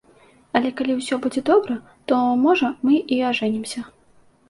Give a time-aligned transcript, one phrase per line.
[0.59, 2.19] Але калі ўсё будзе добра, то,
[2.49, 3.89] можа, мы і ажэнімся.